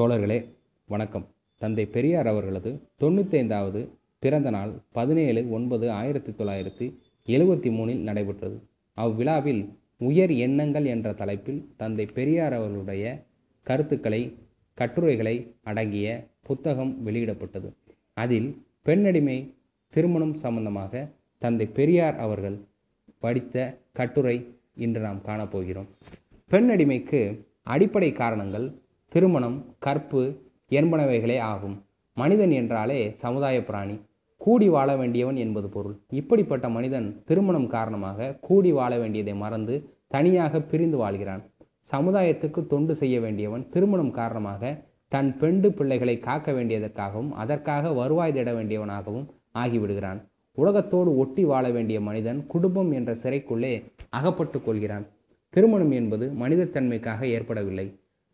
தோழர்களே 0.00 0.44
வணக்கம். 0.86 1.28
தந்தை 1.56 1.86
பெரியார் 1.86 2.26
அவர்களது 2.26 2.82
தொண்ணூத்தைந்தாவது 3.00 3.88
பிறந்த 4.18 4.50
நாள் 4.50 4.72
பதினேழு 4.92 5.50
ஒன்பது 5.50 5.90
ஆயிரத்தி 5.90 6.32
தொள்ளாயிரத்தி 6.32 6.86
எழுபத்தி 7.26 7.70
மூணில் 7.76 8.00
நடைபெற்றது. 8.00 8.62
அவ்விழாவில் 8.94 9.68
உயர் 9.98 10.30
எண்ணங்கள் 10.30 10.84
என்ற 10.84 11.12
தலைப்பில் 11.12 11.72
தந்தை 11.76 12.06
பெரியார் 12.06 12.52
அவர்களுடைய 12.52 13.22
கருத்துக்களை 13.62 14.38
கட்டுரைகளை 14.74 15.54
அடங்கிய 15.62 16.26
புத்தகம் 16.42 17.06
வெளியிடப்பட்டது. 17.06 17.72
அதில் 18.14 18.62
பெண்ணடிமை 18.82 19.54
திருமணம் 19.88 20.34
சம்பந்தமாக 20.34 21.08
தந்தை 21.38 21.66
பெரியார் 21.66 22.16
அவர்கள் 22.16 22.60
படித்த 23.18 23.78
கட்டுரை 23.92 24.54
இன்று 24.74 25.00
நாம் 25.00 25.22
காணப்போகிறோம். 25.26 25.86
பெண்ணடிமைக்கு 26.50 27.38
அடிப்படை 27.62 28.12
காரணங்கள் 28.12 28.82
திருமணம் 29.14 29.76
கற்பு 29.78 30.22
என்பனவைகளே 30.70 31.38
ஆகும். 31.38 31.82
மனிதன் 32.14 32.50
என்றாலே 32.50 33.10
சமுதாய 33.10 33.64
பிராணி. 33.64 34.00
கூடி 34.36 34.68
வாழ 34.68 34.96
வேண்டியவன் 34.96 35.36
என்பது 35.36 35.68
பொருள். 35.68 35.94
இப்படிப்பட்ட 36.10 36.68
மனிதன் 36.68 37.22
திருமணம் 37.24 37.66
காரணமாக 37.66 38.38
கூடி 38.40 38.72
வாழ 38.72 38.98
வேண்டியதை 38.98 39.34
மறந்து 39.34 39.74
தனியாக 40.08 40.60
பிரிந்து 40.60 40.96
வாழ்கிறான். 40.96 41.42
சமுதாயத்துக்கு 41.92 42.66
தொண்டு 42.66 42.94
செய்ய 42.94 43.20
வேண்டியவன் 43.20 43.68
திருமணம் 43.68 44.10
காரணமாக 44.10 44.84
தன் 45.08 45.38
பெண்டு 45.38 45.72
பிள்ளைகளை 45.72 46.18
காக்க 46.18 46.52
வேண்டியதற்காகவும் 46.52 47.30
அதற்காக 47.30 47.92
வருவாய் 47.92 48.32
தேட 48.32 48.52
வேண்டியவனாகவும் 48.52 49.26
ஆகிவிடுகிறான். 49.54 50.20
உலகத்தோடு 50.52 51.16
ஒட்டி 51.16 51.44
வாழ 51.44 51.70
வேண்டிய 51.70 52.00
மனிதன் 52.00 52.46
குடும்பம் 52.46 52.90
என்ற 52.92 53.14
சிறைக்குள்ளே 53.22 53.74
அகப்பட்டு 54.10 54.62
கொள்கிறான். 54.62 55.06
திருமணம் 55.50 55.90
என்பது 55.90 56.32
மனிதத்தன்மைக்காக 56.40 57.22
ஏற்படவில்லை. 57.36 57.86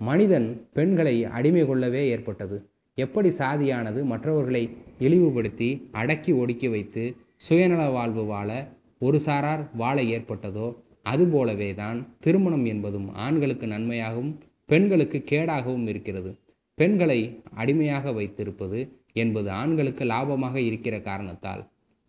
மனிதன் 0.00 0.68
பெண்களை 0.72 1.24
அடிமை 1.24 1.66
கொள்ளவே 1.66 2.02
ஏற்பட்டது. 2.08 2.56
எப்படி 2.98 3.28
சாதியானது 3.38 4.00
மற்றவர்களை 4.04 4.62
இழிவுபடுத்தி 4.98 5.68
அடக்கி 5.92 6.32
ஒடுக்கி 6.32 6.68
வைத்து 6.70 7.04
சுயநல 7.48 7.82
வாழ்வு 7.92 8.24
வாழ 8.24 8.50
ஒரு 8.98 9.18
சாரார் 9.26 9.62
வாழ 9.74 9.96
ஏற்பட்டதோ 10.16 10.66
அதுபோலவே 11.02 11.70
தான் 11.74 11.98
திருமணம் 12.18 12.64
என்பதும் 12.64 13.08
ஆண்களுக்கு 13.14 13.66
நன்மையாகவும் 13.66 14.32
பெண்களுக்கு 14.66 15.18
கேடாகவும் 15.30 15.86
இருக்கிறது. 15.86 16.30
பெண்களை 16.78 17.18
அடிமையாக 17.54 18.12
வைத்திருப்பது 18.12 18.78
என்பது 19.12 19.50
ஆண்களுக்கு 19.50 20.04
லாபமாக 20.04 20.56
இருக்கிற 20.68 21.00
காரணத்தால் 21.00 21.62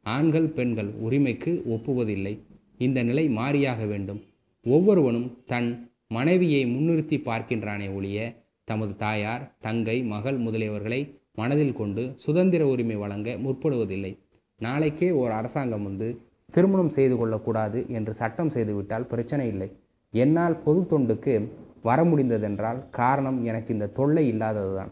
ஆண்கள் 0.05 0.47
பெண்கள் 0.49 0.91
உரிமைக்கு 1.05 1.51
ஒப்புவதில்லை. 1.75 2.33
இந்த 2.77 2.99
நிலை 3.03 3.25
மாறியாக 3.29 3.88
வேண்டும். 3.88 4.21
ஒவ்வொருவனும் 4.65 5.27
தன் 5.45 5.69
மனைவியை 6.07 6.65
முன்னிறுத்தி 6.65 7.17
பார்க்கின்றானே 7.27 7.93
ஒழிய 7.93 8.35
தமது 8.63 8.95
தாயார் 8.95 9.55
தங்கை 9.59 10.03
மகள் 10.03 10.37
முதலியவர்களை 10.39 11.19
மனதில் 11.33 11.73
கொண்டு 11.73 12.11
சுதந்திர 12.15 12.67
உரிமை 12.67 12.95
வழங்க 12.95 13.31
முற்படுவதில்லை. 13.31 14.19
நாளைக்கே 14.57 15.11
ஒரு 15.11 15.31
அரசாங்கம் 15.31 15.83
வந்து 15.83 16.21
திருமணம் 16.51 16.89
செய்து 16.89 17.17
கொள்ளக்கூடாது 17.17 17.85
என்று 17.89 18.13
சட்டம் 18.13 18.49
செய்துவிட்டால் 18.49 19.07
பிரச்சனை 19.07 19.47
இல்லை. 19.47 19.71
என்னால் 20.11 20.57
பொது 20.57 20.81
தொண்டுக்கு 20.81 21.51
வர 21.81 22.03
முடிந்ததென்றால் 22.03 22.89
காரணம் 22.89 23.43
எனக்கு 23.43 23.73
இந்த 23.73 23.87
தொல்லை 23.87 24.33
இல்லாததுதான். 24.33 24.91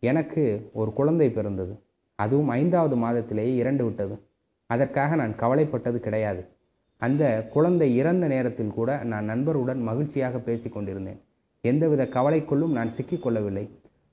எனக்கு 0.00 0.70
ஒரு 0.72 0.92
குழந்தை 0.92 1.30
பிறந்தது. 1.30 1.84
அதுவும் 2.14 2.48
ஐந்தாவது 2.48 2.96
மாதத்திலேயே 2.96 3.54
இரண்டு 3.54 3.84
விட்டது 3.84 4.28
அதற்காக 4.66 5.14
நான் 5.14 5.36
கவலைப்பட்டது 5.36 6.00
கிடையாது. 6.00 6.53
அந்த 7.04 7.24
குழந்தை 7.54 7.88
இறந்த 8.00 8.24
நேரத்தில் 8.34 8.76
கூட 8.78 8.90
நான் 9.12 9.30
நண்பருடன் 9.32 9.80
மகிழ்ச்சியாக 9.88 10.38
பேசி 10.48 10.68
கொண்டிருந்தேன் 10.68 11.20
எந்தவித 11.64 12.02
கவலைக்குள்ளும் 12.16 12.76
நான் 12.78 12.94
சிக்கிக்கொள்ளவில்லை. 12.96 13.64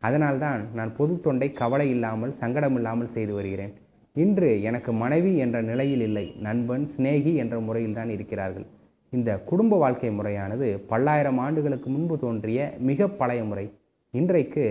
அதனால்தான் 0.02 0.62
நான் 0.78 0.92
பொது 0.98 1.14
தொண்டை 1.26 1.48
கவலை 1.62 1.88
இல்லாமல் 1.96 2.34
சங்கடமில்லாமல் 2.42 3.14
செய்து 3.16 3.34
வருகிறேன். 3.34 3.74
இன்று 4.16 4.50
எனக்கு 4.70 4.92
மனைவி 5.02 5.32
என்ற 5.38 5.58
நிலையில் 5.62 6.04
இல்லை. 6.08 6.26
நண்பன் 6.48 6.86
சிநேகி 6.94 7.34
என்ற 7.44 7.56
முறையில் 7.60 7.98
தான் 8.00 8.12
இருக்கிறார்கள். 8.16 8.66
இந்த 9.14 9.32
குடும்ப 9.50 9.78
வாழ்க்கை 9.78 10.12
முறையானது 10.18 10.68
பல்லாயிரம் 10.92 11.40
ஆண்டுகளுக்கு 11.46 11.90
முன்பு 11.90 12.16
தோன்றிய 12.20 12.60
மிக 12.90 13.08
பழைய 13.22 13.42
முறை. 13.44 13.66
இன்றைக்கு 14.14 14.66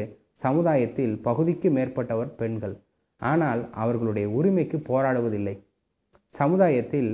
சமுதாயத்தில் 0.45 1.15
பகுதிக்கு 1.29 1.69
மேற்பட்டவர் 1.71 2.31
பெண்கள். 2.41 2.77
ஆனால் 3.21 3.63
அவர்களுடைய 3.83 4.27
உரிமைக்கு 4.39 4.79
போராடுவதில்லை. 4.91 5.55
சமுதாயத்தில் 6.35 7.11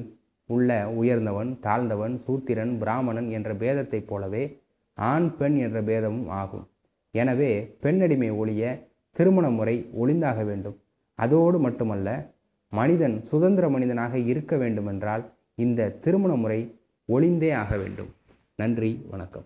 உள்ள 0.46 0.88
உயர்ந்தவன் 0.88 1.58
தாழ்ந்தவன் 1.62 2.14
சூத்திரன் 2.14 2.78
பிராமணன் 2.78 3.30
என்ற 3.30 3.54
பேதத்தைப் 3.54 4.06
போலவே 4.06 4.62
ஆண் 4.94 5.36
பெண் 5.36 5.56
என்ற 5.56 5.82
பேதமும் 5.82 6.28
ஆகும். 6.28 6.68
எனவே 7.10 7.76
பெண்ணடிமை 7.80 8.30
ஒழிய 8.30 8.88
திருமண 9.12 9.50
முறை 9.50 9.90
ஒளிந்தாக 10.02 10.44
வேண்டும். 10.44 10.80
அதோடு 11.14 11.58
மட்டுமல்ல 11.58 12.34
மனிதன் 12.68 13.22
சுதந்திர 13.22 13.68
மனிதனாக 13.68 14.18
இருக்க 14.18 14.56
வேண்டுமென்றால் 14.56 15.32
இந்த 15.54 15.90
திருமண 15.90 16.34
முறை 16.34 16.78
ஒளிந்தே 17.08 17.54
ஆக 17.54 17.76
வேண்டும். 17.76 18.08
நன்றி 18.56 19.06
வணக்கம். 19.10 19.44